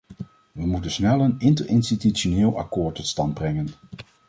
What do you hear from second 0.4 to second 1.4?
We moeten snel een